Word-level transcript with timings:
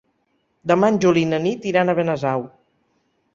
Demà 0.71 0.89
en 0.93 0.97
Juli 1.05 1.23
i 1.25 1.27
na 1.33 1.39
Nit 1.43 1.67
iran 1.73 1.93
a 1.93 1.97
Benasau. 2.01 2.47